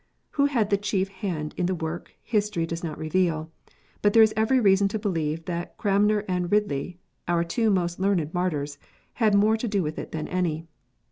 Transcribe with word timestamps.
Who 0.31 0.45
had 0.47 0.71
the 0.71 0.77
chief 0.79 1.09
hand 1.09 1.53
in 1.57 1.67
the 1.67 1.75
work, 1.75 2.11
history 2.23 2.65
does 2.65 2.83
not 2.83 2.97
reveal; 2.97 3.51
but 4.01 4.13
there 4.13 4.23
is 4.23 4.33
every 4.35 4.59
reason 4.59 4.87
to 4.87 4.97
believe 4.97 5.45
that 5.45 5.77
Cranmer 5.77 6.25
and 6.27 6.51
Ridley 6.51 6.97
our 7.27 7.43
two 7.43 7.69
most 7.69 7.99
learned 7.99 8.33
martyrs, 8.33 8.79
had 9.21 9.35
more 9.35 9.57
to 9.57 9.67
do 9.67 9.83
with 9.83 9.99
it 9.99 10.11
than 10.11 10.27
any. 10.27 10.65